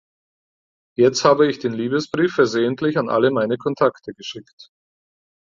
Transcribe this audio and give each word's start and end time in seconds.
Jetzt 0.97 1.23
habe 1.25 1.47
ich 1.47 1.59
den 1.59 1.73
Liebesbrief 1.73 2.33
versehentlich 2.33 2.97
an 2.97 3.07
alle 3.07 3.29
meine 3.29 3.57
Kontakte 3.59 4.15
geschickt. 4.15 4.71